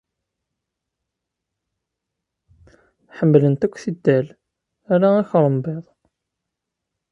[3.17, 4.27] Ḥemmlent akk tidal,
[4.93, 5.85] ala akrembiḍ.